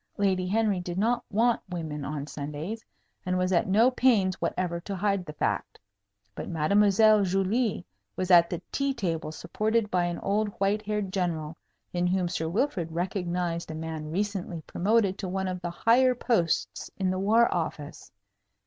Lady 0.17 0.47
Henry 0.47 0.79
did 0.79 0.97
not 0.97 1.23
want 1.29 1.61
women 1.69 2.03
on 2.03 2.25
Sundays, 2.25 2.83
and 3.23 3.37
was 3.37 3.53
at 3.53 3.67
no 3.67 3.91
pains 3.91 4.41
whatever 4.41 4.79
to 4.79 4.95
hide 4.95 5.25
the 5.25 5.33
fact. 5.33 5.79
But 6.33 6.49
Mademoiselle 6.49 7.21
Julie 7.23 7.85
was 8.15 8.31
at 8.31 8.49
the 8.49 8.63
tea 8.71 8.95
table, 8.95 9.31
supported 9.31 9.91
by 9.91 10.05
an 10.05 10.17
old 10.21 10.49
white 10.59 10.81
haired 10.81 11.13
general, 11.13 11.55
in 11.93 12.07
whom 12.07 12.27
Sir 12.29 12.49
Wilfrid 12.49 12.91
recognized 12.91 13.69
a 13.69 13.75
man 13.75 14.09
recently 14.09 14.63
promoted 14.63 15.19
to 15.19 15.27
one 15.29 15.47
of 15.47 15.61
the 15.61 15.69
higher 15.69 16.15
posts 16.15 16.89
in 16.97 17.11
the 17.11 17.19
War 17.19 17.47
Office. 17.53 18.11